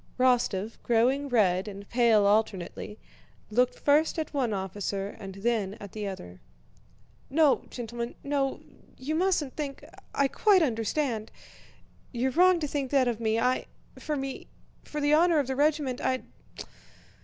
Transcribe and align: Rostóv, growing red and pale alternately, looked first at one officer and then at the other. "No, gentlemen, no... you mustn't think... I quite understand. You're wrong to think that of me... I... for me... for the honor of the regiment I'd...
Rostóv, 0.19 0.77
growing 0.81 1.29
red 1.29 1.67
and 1.67 1.87
pale 1.87 2.25
alternately, 2.25 2.97
looked 3.51 3.77
first 3.77 4.17
at 4.17 4.33
one 4.33 4.51
officer 4.51 5.09
and 5.19 5.35
then 5.35 5.75
at 5.79 5.91
the 5.91 6.07
other. 6.07 6.41
"No, 7.29 7.65
gentlemen, 7.69 8.15
no... 8.23 8.61
you 8.97 9.13
mustn't 9.13 9.55
think... 9.55 9.85
I 10.15 10.27
quite 10.27 10.63
understand. 10.63 11.29
You're 12.11 12.31
wrong 12.31 12.59
to 12.61 12.67
think 12.67 12.89
that 12.89 13.07
of 13.07 13.19
me... 13.19 13.37
I... 13.39 13.67
for 13.99 14.15
me... 14.15 14.47
for 14.83 14.99
the 14.99 15.13
honor 15.13 15.37
of 15.37 15.45
the 15.45 15.55
regiment 15.55 16.01
I'd... 16.01 16.23